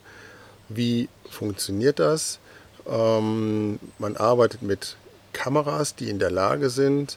Wie 0.69 1.09
funktioniert 1.31 2.01
das? 2.01 2.39
Ähm, 2.87 3.79
man 3.99 4.19
arbeitet 4.19 4.61
mit 4.61 4.99
Kameras, 5.33 5.95
die 5.95 6.11
in 6.11 6.19
der 6.19 6.31
Lage 6.31 6.69
sind, 6.69 7.17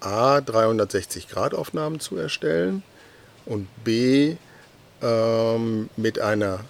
A, 0.00 0.38
360-Grad-Aufnahmen 0.38 2.00
zu 2.00 2.16
erstellen 2.16 2.82
und 3.46 3.68
B, 3.84 4.36
ähm, 5.02 5.88
mit 5.96 6.18
einer 6.18 6.60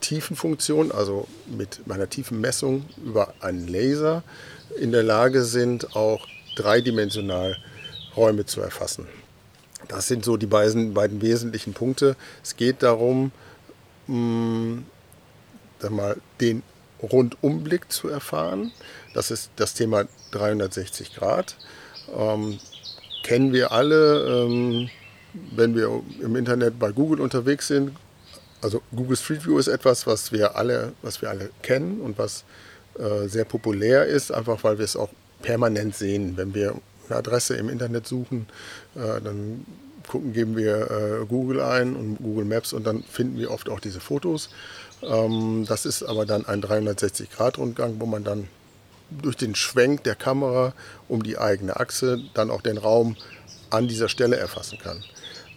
Tiefenfunktion, 0.00 0.92
also 0.92 1.26
mit 1.46 1.80
einer 1.88 2.08
Tiefenmessung 2.08 2.84
über 3.04 3.34
einen 3.40 3.68
Laser 3.68 4.22
in 4.78 4.92
der 4.92 5.02
Lage 5.02 5.44
sind, 5.44 5.96
auch 5.96 6.26
dreidimensional 6.56 7.56
Räume 8.16 8.44
zu 8.46 8.60
erfassen. 8.60 9.06
Das 9.88 10.06
sind 10.06 10.24
so 10.24 10.36
die 10.36 10.46
beiden, 10.46 10.94
beiden 10.94 11.20
wesentlichen 11.20 11.74
Punkte. 11.74 12.16
Es 12.42 12.56
geht 12.56 12.82
darum, 12.82 13.32
mh, 14.06 14.16
mm, 14.16 14.84
mal, 15.90 16.16
den 16.40 16.62
Rundumblick 17.02 17.92
zu 17.92 18.08
erfahren. 18.08 18.72
Das 19.12 19.30
ist 19.30 19.50
das 19.56 19.74
Thema 19.74 20.04
360 20.30 21.14
Grad. 21.14 21.56
Ähm, 22.16 22.58
kennen 23.22 23.52
wir 23.52 23.72
alle, 23.72 24.44
ähm, 24.44 24.90
wenn 25.56 25.74
wir 25.74 26.02
im 26.20 26.36
Internet 26.36 26.78
bei 26.78 26.92
Google 26.92 27.20
unterwegs 27.20 27.68
sind. 27.68 27.92
Also 28.60 28.80
Google 28.94 29.16
Street 29.16 29.44
View 29.44 29.58
ist 29.58 29.68
etwas, 29.68 30.06
was 30.06 30.32
wir 30.32 30.56
alle, 30.56 30.92
was 31.02 31.20
wir 31.20 31.30
alle 31.30 31.50
kennen 31.62 32.00
und 32.00 32.18
was 32.18 32.44
äh, 32.98 33.28
sehr 33.28 33.44
populär 33.44 34.06
ist, 34.06 34.32
einfach 34.32 34.62
weil 34.64 34.78
wir 34.78 34.84
es 34.84 34.96
auch 34.96 35.10
permanent 35.42 35.94
sehen. 35.94 36.36
Wenn 36.36 36.54
wir 36.54 36.74
eine 37.08 37.18
Adresse 37.18 37.56
im 37.56 37.68
Internet 37.68 38.06
suchen, 38.06 38.46
äh, 38.94 39.20
dann 39.20 39.66
gucken, 40.08 40.32
geben 40.32 40.56
wir 40.56 40.90
äh, 40.90 41.26
Google 41.26 41.60
ein 41.60 41.96
und 41.96 42.18
Google 42.18 42.44
Maps 42.44 42.72
und 42.72 42.84
dann 42.86 43.02
finden 43.02 43.38
wir 43.38 43.50
oft 43.50 43.68
auch 43.68 43.80
diese 43.80 44.00
Fotos. 44.00 44.50
Ähm, 45.02 45.64
das 45.68 45.86
ist 45.86 46.02
aber 46.02 46.24
dann 46.24 46.46
ein 46.46 46.62
360-Grad-Rundgang, 46.62 47.96
wo 47.98 48.06
man 48.06 48.24
dann 48.24 48.48
durch 49.10 49.36
den 49.36 49.54
Schwenk 49.54 50.04
der 50.04 50.14
Kamera 50.14 50.72
um 51.08 51.22
die 51.22 51.38
eigene 51.38 51.76
Achse 51.78 52.20
dann 52.34 52.50
auch 52.50 52.62
den 52.62 52.78
Raum 52.78 53.16
an 53.70 53.88
dieser 53.88 54.08
Stelle 54.08 54.36
erfassen 54.36 54.78
kann. 54.78 55.02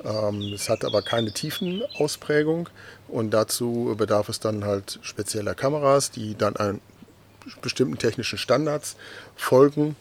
Ähm, 0.07 0.53
es 0.53 0.69
hat 0.69 0.85
aber 0.85 1.01
keine 1.01 1.31
Tiefenausprägung 1.31 2.69
und 3.07 3.31
dazu 3.31 3.93
bedarf 3.97 4.29
es 4.29 4.39
dann 4.39 4.63
halt 4.63 4.99
spezieller 5.01 5.53
Kameras, 5.53 6.11
die 6.11 6.35
dann 6.35 6.55
einen 6.55 6.81
bestimmten 7.61 7.97
technischen 7.97 8.37
Standards 8.37 8.95
folgen 9.35 9.95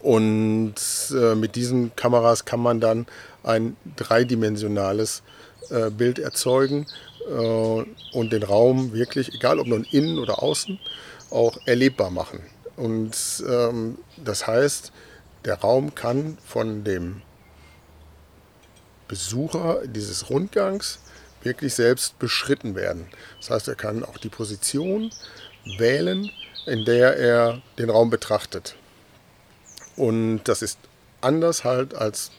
und 0.00 0.74
äh, 1.12 1.34
mit 1.34 1.56
diesen 1.56 1.94
Kameras 1.96 2.44
kann 2.44 2.60
man 2.60 2.80
dann 2.80 3.06
ein 3.42 3.76
dreidimensionales 3.96 5.22
äh, 5.70 5.90
Bild 5.90 6.18
erzeugen 6.18 6.86
äh, 7.28 7.84
und 8.12 8.32
den 8.32 8.42
Raum 8.42 8.92
wirklich, 8.92 9.34
egal 9.34 9.58
ob 9.58 9.66
nun 9.66 9.84
innen 9.90 10.18
oder 10.18 10.42
außen, 10.42 10.78
auch 11.30 11.58
erlebbar 11.66 12.10
machen. 12.10 12.40
Und 12.76 13.44
ähm, 13.48 13.98
das 14.16 14.46
heißt, 14.46 14.92
der 15.44 15.56
Raum 15.60 15.94
kann 15.94 16.38
von 16.44 16.84
dem 16.84 17.22
Besucher 19.08 19.82
dieses 19.86 20.30
Rundgangs 20.30 20.98
wirklich 21.42 21.74
selbst 21.74 22.18
beschritten 22.18 22.74
werden. 22.74 23.06
Das 23.40 23.50
heißt, 23.50 23.68
er 23.68 23.74
kann 23.74 24.04
auch 24.04 24.18
die 24.18 24.28
Position 24.28 25.10
wählen, 25.78 26.30
in 26.66 26.84
der 26.84 27.16
er 27.16 27.62
den 27.78 27.90
Raum 27.90 28.10
betrachtet. 28.10 28.76
Und 29.96 30.44
das 30.44 30.62
ist 30.62 30.78
anders 31.20 31.64
halt 31.64 31.94
als 31.94 32.30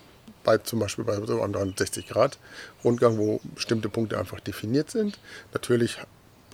bei 0.43 0.57
zum 0.57 0.79
Beispiel 0.79 1.05
bei 1.05 1.15
so 1.25 1.41
einem 1.41 1.53
360 1.53 2.07
Grad 2.07 2.37
Rundgang, 2.83 3.17
wo 3.17 3.39
bestimmte 3.55 3.89
Punkte 3.89 4.17
einfach 4.17 4.39
definiert 4.39 4.91
sind. 4.91 5.19
Natürlich 5.53 5.97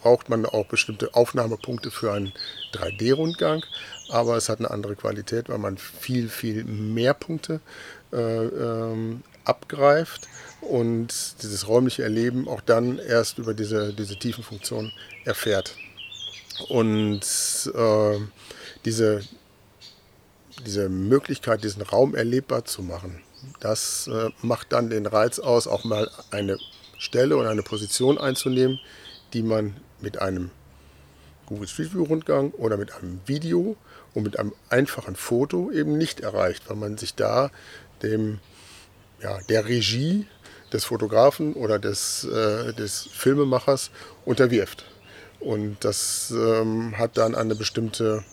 braucht 0.02 0.30
man 0.30 0.46
auch 0.46 0.66
bestimmte 0.66 1.14
Aufnahmepunkte 1.14 1.92
für 1.92 2.14
einen 2.14 2.32
3D-Rundgang, 2.74 3.64
aber 4.10 4.38
es 4.38 4.48
hat 4.48 4.60
eine 4.60 4.72
andere 4.72 4.96
Qualität, 4.96 5.50
weil 5.50 5.58
man 5.58 5.78
viel, 5.78 6.30
viel 6.30 6.64
mehr 6.64 7.14
Punkte 7.14 7.60
äh, 8.14 8.18
ähm, 8.18 9.24
abgreift 9.50 10.28
und 10.62 11.08
dieses 11.42 11.68
räumliche 11.68 12.04
Erleben 12.04 12.48
auch 12.48 12.62
dann 12.62 13.00
erst 13.00 13.38
über 13.38 13.54
diese, 13.54 13.94
diese 13.94 14.18
Tiefenfunktion 14.18 14.92
erfährt. 15.26 15.76
Und 16.68 17.22
äh, 17.74 18.20
diese, 18.86 19.22
diese 20.66 20.90
Möglichkeit, 20.90 21.64
diesen 21.64 21.82
Raum 21.82 22.16
erlebbar 22.16 22.66
zu 22.66 22.82
machen, 22.82 23.22
das 23.60 24.08
äh, 24.08 24.30
macht 24.42 24.74
dann 24.74 24.90
den 24.90 25.06
Reiz 25.06 25.40
aus, 25.40 25.68
auch 25.68 25.84
mal 25.86 26.10
eine 26.32 26.58
Stelle 26.98 27.38
und 27.38 27.48
eine 27.48 27.64
Position 27.64 28.18
einzunehmen, 28.18 28.80
die 29.34 29.44
man 29.44 29.78
mit 30.02 30.22
einem 30.22 30.52
Google 31.46 31.68
Street 31.68 31.94
View 31.94 32.04
Rundgang 32.04 32.52
oder 32.52 32.78
mit 32.78 32.94
einem 32.94 33.22
Video 33.26 33.76
und 34.14 34.24
mit 34.24 34.38
einem 34.38 34.54
einfachen 34.70 35.16
Foto 35.16 35.72
eben 35.72 35.98
nicht 35.98 36.20
erreicht, 36.20 36.70
weil 36.70 36.76
man 36.76 36.98
sich 36.98 37.16
da 37.16 37.52
dem, 38.04 38.40
ja, 39.22 39.40
der 39.50 39.66
Regie 39.66 40.28
des 40.72 40.86
Fotografen 40.86 41.54
oder 41.54 41.80
des, 41.80 42.24
äh, 42.24 42.74
des 42.74 43.10
Filmemachers 43.12 43.92
unterwirft. 44.26 44.86
Und 45.40 45.78
das 45.82 46.32
ähm, 46.32 46.98
hat 46.98 47.18
dann 47.18 47.34
eine 47.34 47.56
bestimmte 47.56 48.24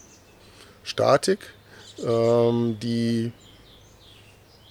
Statik, 0.82 1.38
ähm, 2.04 2.78
die, 2.82 3.32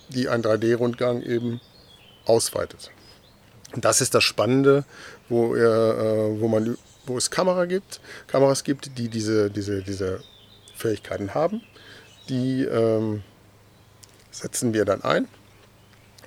die 0.10 0.30
ein 0.30 0.44
3D-Rundgang 0.44 1.22
eben 1.24 1.62
ausweitet. 2.26 2.92
Das 3.76 4.02
ist 4.02 4.14
das 4.14 4.24
Spannende, 4.24 4.86
wo, 5.28 5.56
äh, 5.56 6.40
wo 6.40 6.48
man 6.48 6.78
wo 7.08 7.18
es 7.18 7.30
Kamera 7.30 7.66
gibt, 7.66 8.00
Kameras 8.28 8.64
gibt, 8.64 8.98
die 8.98 9.10
diese, 9.10 9.50
diese, 9.50 9.84
diese 9.84 10.22
Fähigkeiten 10.76 11.34
haben. 11.34 11.62
Die 12.30 12.64
ähm, 12.64 13.24
setzen 14.32 14.74
wir 14.74 14.86
dann 14.86 15.04
ein, 15.04 15.28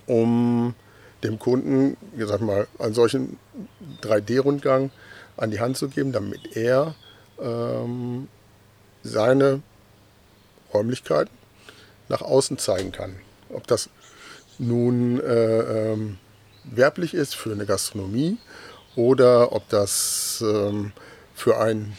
um 0.08 0.74
dem 1.22 1.38
Kunden, 1.38 1.96
wie 2.14 2.24
mal, 2.44 2.66
einen 2.78 2.94
solchen 2.94 3.38
3D-Rundgang 4.02 4.90
an 5.36 5.50
die 5.50 5.60
Hand 5.60 5.76
zu 5.76 5.88
geben, 5.88 6.12
damit 6.12 6.56
er 6.56 6.94
ähm, 7.40 8.28
seine 9.02 9.62
Räumlichkeiten 10.72 11.32
nach 12.08 12.22
außen 12.22 12.58
zeigen 12.58 12.92
kann. 12.92 13.16
Ob 13.50 13.66
das 13.66 13.90
nun 14.58 15.20
äh, 15.20 15.92
ähm, 15.92 16.18
werblich 16.64 17.14
ist 17.14 17.36
für 17.36 17.52
eine 17.52 17.66
Gastronomie 17.66 18.38
oder 18.96 19.52
ob 19.52 19.68
das 19.68 20.42
ähm, 20.46 20.92
für, 21.34 21.60
ein, 21.60 21.96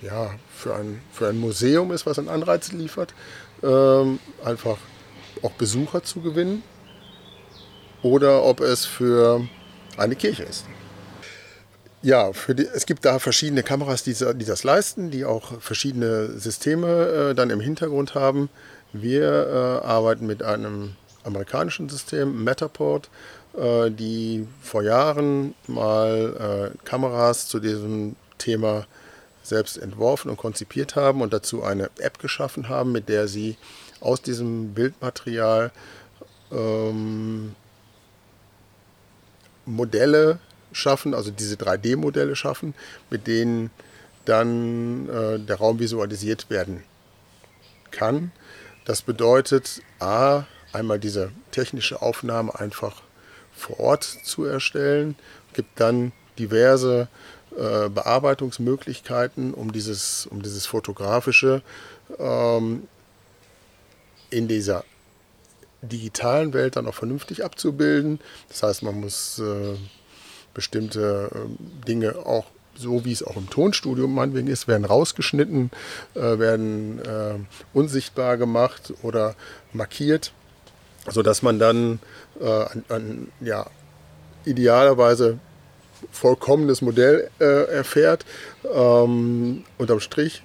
ja, 0.00 0.34
für, 0.54 0.74
ein, 0.74 1.00
für 1.12 1.28
ein 1.28 1.38
Museum 1.38 1.92
ist, 1.92 2.06
was 2.06 2.18
einen 2.18 2.28
Anreiz 2.28 2.72
liefert, 2.72 3.14
ähm, 3.62 4.18
einfach 4.44 4.78
auch 5.42 5.52
Besucher 5.52 6.02
zu 6.02 6.20
gewinnen 6.20 6.62
oder 8.02 8.44
ob 8.44 8.60
es 8.60 8.84
für 8.84 9.46
eine 9.96 10.16
Kirche 10.16 10.44
ist. 10.44 10.64
Ja, 12.02 12.30
die, 12.48 12.66
es 12.66 12.86
gibt 12.86 13.04
da 13.04 13.18
verschiedene 13.18 13.62
Kameras, 13.62 14.02
die, 14.02 14.14
die, 14.14 14.46
das 14.46 14.64
leisten, 14.64 15.10
die 15.10 15.26
auch 15.26 15.60
verschiedene 15.60 16.28
Systeme 16.28 17.30
äh, 17.30 17.34
dann 17.34 17.50
im 17.50 17.60
Hintergrund 17.60 18.14
haben. 18.14 18.48
Wir 18.92 19.82
äh, 19.82 19.86
arbeiten 19.86 20.26
mit 20.26 20.42
einem 20.42 20.96
amerikanischen 21.24 21.90
System, 21.90 22.42
Matterport, 22.42 23.10
äh, 23.54 23.90
die 23.90 24.46
vor 24.62 24.82
Jahren 24.82 25.54
mal 25.66 26.72
äh, 26.72 26.86
Kameras 26.86 27.48
zu 27.48 27.60
diesem 27.60 28.16
Thema 28.38 28.86
selbst 29.42 29.76
entworfen 29.76 30.30
und 30.30 30.38
konzipiert 30.38 30.96
haben 30.96 31.20
und 31.20 31.32
dazu 31.32 31.62
eine 31.62 31.90
App 31.98 32.18
geschaffen 32.18 32.70
haben, 32.70 32.92
mit 32.92 33.10
der 33.10 33.28
sie 33.28 33.56
aus 34.00 34.22
diesem 34.22 34.72
Bildmaterial 34.72 35.70
ähm, 36.50 37.54
Modelle 39.70 40.38
schaffen, 40.72 41.14
also 41.14 41.30
diese 41.30 41.56
3D-Modelle 41.56 42.36
schaffen, 42.36 42.74
mit 43.10 43.26
denen 43.26 43.70
dann 44.24 45.08
äh, 45.08 45.38
der 45.38 45.56
Raum 45.56 45.78
visualisiert 45.78 46.50
werden 46.50 46.82
kann. 47.90 48.32
Das 48.84 49.02
bedeutet, 49.02 49.82
a, 49.98 50.44
einmal 50.72 50.98
diese 50.98 51.32
technische 51.50 52.02
Aufnahme 52.02 52.58
einfach 52.58 53.02
vor 53.52 53.80
Ort 53.80 54.04
zu 54.04 54.44
erstellen, 54.44 55.16
gibt 55.52 55.80
dann 55.80 56.12
diverse 56.38 57.08
äh, 57.56 57.88
Bearbeitungsmöglichkeiten, 57.88 59.52
um 59.54 59.72
dieses, 59.72 60.26
um 60.26 60.42
dieses 60.42 60.66
fotografische 60.66 61.62
ähm, 62.18 62.86
in 64.30 64.48
dieser 64.48 64.84
digitalen 65.82 66.52
Welt 66.52 66.76
dann 66.76 66.86
auch 66.86 66.94
vernünftig 66.94 67.44
abzubilden. 67.44 68.20
Das 68.48 68.62
heißt, 68.62 68.82
man 68.82 69.00
muss 69.00 69.38
äh, 69.38 69.76
bestimmte 70.54 71.30
äh, 71.32 71.86
Dinge 71.86 72.16
auch 72.26 72.46
so 72.76 73.04
wie 73.04 73.12
es 73.12 73.22
auch 73.22 73.36
im 73.36 73.50
Tonstudio 73.50 74.06
meinetwegen 74.06 74.48
ist, 74.48 74.66
werden 74.66 74.84
rausgeschnitten, 74.84 75.70
äh, 76.14 76.38
werden 76.38 76.98
äh, 77.00 77.34
unsichtbar 77.74 78.36
gemacht 78.36 78.94
oder 79.02 79.34
markiert, 79.72 80.32
sodass 81.08 81.42
man 81.42 81.58
dann 81.58 81.98
äh, 82.40 82.46
an, 82.46 82.84
an, 82.88 83.32
ja, 83.40 83.66
idealerweise 84.44 85.38
vollkommenes 86.10 86.80
Modell 86.80 87.30
äh, 87.38 87.64
erfährt. 87.70 88.24
Ähm, 88.72 89.64
unterm 89.76 90.00
Strich 90.00 90.42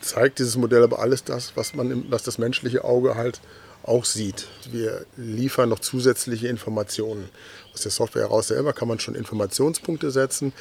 zeigt 0.00 0.38
dieses 0.38 0.56
Modell 0.56 0.82
aber 0.82 1.00
alles 1.00 1.24
das, 1.24 1.56
was, 1.56 1.74
man, 1.74 2.10
was 2.10 2.22
das 2.22 2.38
menschliche 2.38 2.84
Auge 2.84 3.16
halt 3.16 3.40
auch 3.82 4.04
sieht. 4.04 4.46
Wir 4.70 5.06
liefern 5.16 5.68
noch 5.68 5.80
zusätzliche 5.80 6.48
Informationen. 6.48 7.28
Aus 7.72 7.82
der 7.82 7.90
Software 7.90 8.22
heraus 8.22 8.48
selber 8.48 8.72
kann 8.72 8.88
man 8.88 8.98
schon 8.98 9.14
Informationspunkte 9.14 10.10
setzen, 10.10 10.52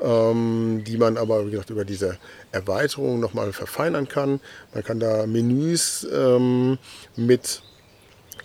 ähm, 0.00 0.82
die 0.86 0.96
man 0.96 1.16
aber, 1.16 1.46
wie 1.46 1.50
gesagt, 1.52 1.70
über 1.70 1.84
diese 1.84 2.18
Erweiterung 2.52 3.20
nochmal 3.20 3.52
verfeinern 3.52 4.08
kann. 4.08 4.40
Man 4.72 4.84
kann 4.84 5.00
da 5.00 5.26
Menüs 5.26 6.06
ähm, 6.12 6.78
mit 7.16 7.62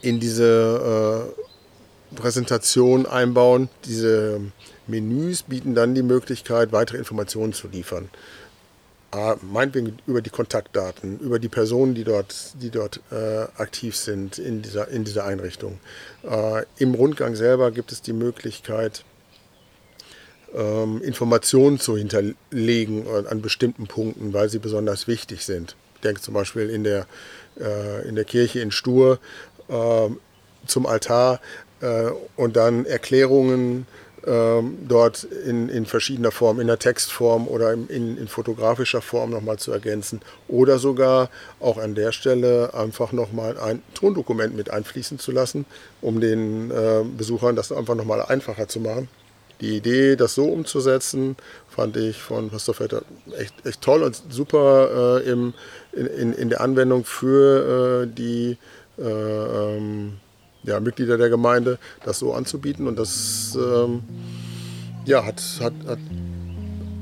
in 0.01 0.19
diese 0.19 1.33
äh, 2.11 2.15
Präsentation 2.15 3.05
einbauen. 3.05 3.69
Diese 3.85 4.41
Menüs 4.87 5.43
bieten 5.43 5.75
dann 5.75 5.95
die 5.95 6.03
Möglichkeit, 6.03 6.71
weitere 6.71 6.97
Informationen 6.97 7.53
zu 7.53 7.67
liefern. 7.67 8.09
Ah, 9.11 9.37
meinetwegen 9.41 9.97
über 10.05 10.21
die 10.21 10.29
Kontaktdaten, 10.29 11.19
über 11.19 11.39
die 11.39 11.49
Personen, 11.49 11.95
die 11.95 12.03
dort, 12.03 12.53
die 12.61 12.69
dort 12.69 13.01
äh, 13.11 13.47
aktiv 13.57 13.95
sind 13.95 14.37
in 14.37 14.61
dieser, 14.61 14.87
in 14.89 15.03
dieser 15.03 15.25
Einrichtung. 15.25 15.79
Äh, 16.21 16.65
Im 16.77 16.93
Rundgang 16.93 17.35
selber 17.35 17.71
gibt 17.71 17.91
es 17.91 18.03
die 18.03 18.13
Möglichkeit, 18.13 19.03
ähm, 20.53 21.01
Informationen 21.01 21.79
zu 21.79 21.97
hinterlegen 21.97 23.07
an 23.07 23.41
bestimmten 23.41 23.87
Punkten, 23.87 24.31
weil 24.33 24.47
sie 24.49 24.59
besonders 24.59 25.07
wichtig 25.07 25.43
sind. 25.43 25.75
Ich 25.95 26.01
denke 26.01 26.21
zum 26.21 26.35
Beispiel 26.35 26.69
in 26.69 26.83
der, 26.83 27.07
äh, 27.59 28.07
in 28.07 28.15
der 28.15 28.25
Kirche 28.25 28.59
in 28.59 28.69
Stur 28.69 29.19
ähm, 29.69 30.19
zum 30.67 30.85
Altar 30.85 31.41
äh, 31.81 32.11
und 32.35 32.55
dann 32.55 32.85
Erklärungen 32.85 33.59
ähm, 33.77 33.85
dort 34.21 35.23
in, 35.23 35.69
in 35.69 35.85
verschiedener 35.85 36.31
Form, 36.31 36.59
in 36.59 36.67
der 36.67 36.79
Textform 36.79 37.47
oder 37.47 37.73
in, 37.73 37.87
in, 37.87 38.17
in 38.17 38.27
fotografischer 38.27 39.01
Form 39.01 39.31
nochmal 39.31 39.57
zu 39.57 39.71
ergänzen. 39.71 40.21
Oder 40.47 40.77
sogar 40.77 41.29
auch 41.59 41.77
an 41.77 41.95
der 41.95 42.11
Stelle 42.11 42.73
einfach 42.73 43.11
nochmal 43.11 43.57
ein 43.57 43.81
Tondokument 43.93 44.55
mit 44.55 44.71
einfließen 44.71 45.19
zu 45.19 45.31
lassen, 45.31 45.65
um 46.01 46.19
den 46.19 46.71
äh, 46.71 47.03
Besuchern 47.17 47.55
das 47.55 47.71
einfach 47.71 47.95
nochmal 47.95 48.21
einfacher 48.21 48.67
zu 48.67 48.79
machen. 48.79 49.07
Die 49.61 49.75
Idee, 49.75 50.15
das 50.15 50.35
so 50.35 50.45
umzusetzen, 50.45 51.35
fand 51.67 51.97
ich 51.97 52.17
von 52.17 52.49
Pastor 52.49 52.75
Vetter 52.75 53.01
echt, 53.37 53.53
echt 53.65 53.81
toll 53.81 54.03
und 54.03 54.21
super 54.29 55.21
äh, 55.21 55.29
im, 55.29 55.53
in, 55.91 56.33
in, 56.33 56.49
der 56.49 56.61
Anwendung 56.61 57.03
für 57.03 58.03
äh, 58.03 58.07
die 58.07 58.57
äh, 58.97 59.03
ähm, 59.03 60.13
ja, 60.63 60.79
Mitglieder 60.79 61.17
der 61.17 61.29
Gemeinde, 61.29 61.79
das 62.03 62.19
so 62.19 62.33
anzubieten. 62.33 62.87
Und 62.87 62.97
das 62.97 63.57
ähm, 63.59 64.03
ja, 65.05 65.25
hat, 65.25 65.41
hat, 65.61 65.73
hat 65.87 65.99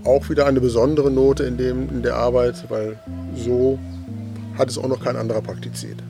auch 0.03 0.29
wieder 0.29 0.45
eine 0.45 0.61
besondere 0.61 1.11
Note 1.11 1.43
in, 1.43 1.57
dem, 1.57 1.89
in 1.89 2.01
der 2.01 2.15
Arbeit, 2.15 2.69
weil 2.69 2.99
so 3.35 3.77
hat 4.57 4.69
es 4.69 4.77
auch 4.77 4.87
noch 4.87 5.03
kein 5.03 5.15
anderer 5.15 5.41
praktiziert. 5.41 6.01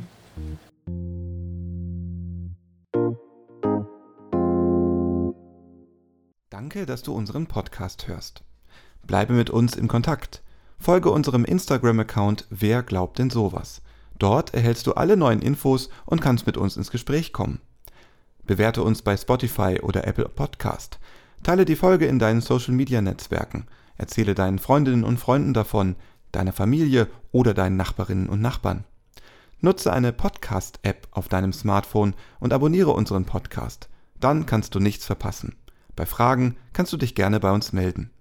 Danke, 6.50 6.86
dass 6.86 7.02
du 7.04 7.14
unseren 7.14 7.48
Podcast 7.48 8.08
hörst. 8.08 8.44
Bleibe 9.06 9.34
mit 9.34 9.50
uns 9.50 9.76
im 9.76 9.88
Kontakt. 9.88 10.44
Folge 10.78 11.10
unserem 11.10 11.46
Instagram-Account 11.46 12.46
Wer 12.50 12.84
glaubt 12.84 13.20
denn 13.20 13.30
sowas? 13.30 13.82
Dort 14.20 14.54
erhältst 14.54 14.88
du 14.88 14.94
alle 14.94 15.18
neuen 15.18 15.42
Infos 15.42 15.90
und 16.06 16.22
kannst 16.22 16.48
mit 16.48 16.58
uns 16.58 16.78
ins 16.78 16.92
Gespräch 16.92 17.34
kommen. 17.34 17.60
Bewerte 18.46 18.82
uns 18.82 19.02
bei 19.02 19.16
Spotify 19.16 19.80
oder 19.82 20.08
Apple 20.08 20.30
Podcast. 20.30 21.00
Teile 21.44 21.66
die 21.66 21.76
Folge 21.76 22.08
in 22.08 22.18
deinen 22.18 22.42
Social 22.42 22.74
Media 22.74 23.02
Netzwerken. 23.02 23.68
Erzähle 23.98 24.36
deinen 24.36 24.60
Freundinnen 24.60 25.04
und 25.04 25.20
Freunden 25.20 25.54
davon, 25.54 25.96
deiner 26.32 26.54
Familie 26.54 27.08
oder 27.32 27.54
deinen 27.54 27.78
Nachbarinnen 27.78 28.30
und 28.30 28.42
Nachbarn. 28.42 28.86
Nutze 29.60 29.92
eine 29.92 30.14
Podcast-App 30.14 31.08
auf 31.12 31.28
deinem 31.30 31.52
Smartphone 31.52 32.14
und 32.40 32.54
abonniere 32.54 32.92
unseren 32.92 33.26
Podcast. 33.26 33.90
Dann 34.20 34.46
kannst 34.46 34.76
du 34.76 34.80
nichts 34.80 35.06
verpassen. 35.06 35.56
Bei 35.96 36.06
Fragen 36.06 36.58
kannst 36.74 36.94
du 36.94 36.98
dich 36.98 37.16
gerne 37.16 37.40
bei 37.40 37.52
uns 37.52 37.74
melden. 37.74 38.12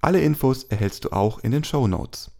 Alle 0.00 0.20
Infos 0.20 0.64
erhältst 0.64 1.04
du 1.04 1.10
auch 1.10 1.38
in 1.40 1.50
den 1.50 1.64
Show 1.64 1.86
Notes. 1.86 2.30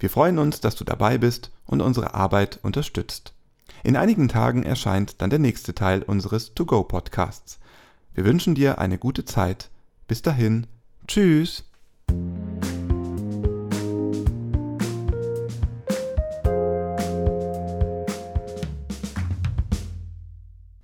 Wir 0.00 0.10
freuen 0.10 0.38
uns, 0.38 0.60
dass 0.60 0.76
du 0.76 0.84
dabei 0.84 1.18
bist 1.18 1.50
und 1.66 1.82
unsere 1.82 2.14
Arbeit 2.14 2.60
unterstützt. 2.62 3.34
In 3.82 3.96
einigen 3.96 4.28
Tagen 4.28 4.62
erscheint 4.62 5.20
dann 5.20 5.30
der 5.30 5.40
nächste 5.40 5.74
Teil 5.74 6.02
unseres 6.02 6.54
To-Go-Podcasts. 6.54 7.58
Wir 8.14 8.24
wünschen 8.24 8.54
dir 8.54 8.78
eine 8.78 8.98
gute 8.98 9.24
Zeit. 9.24 9.70
Bis 10.06 10.22
dahin, 10.22 10.66
tschüss. 11.06 11.64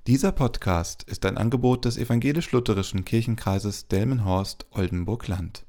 Dieser 0.06 0.32
Podcast 0.32 1.04
ist 1.04 1.24
ein 1.24 1.38
Angebot 1.38 1.86
des 1.86 1.98
evangelisch-lutherischen 1.98 3.04
Kirchenkreises 3.04 3.88
Delmenhorst-Oldenburg-Land. 3.88 5.64